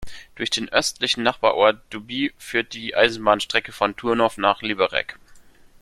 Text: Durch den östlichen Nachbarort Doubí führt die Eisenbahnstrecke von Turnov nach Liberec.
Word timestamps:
Durch 0.33 0.49
den 0.49 0.67
östlichen 0.67 1.21
Nachbarort 1.21 1.79
Doubí 1.91 2.31
führt 2.39 2.73
die 2.73 2.95
Eisenbahnstrecke 2.95 3.71
von 3.71 3.95
Turnov 3.95 4.37
nach 4.39 4.63
Liberec. 4.63 5.19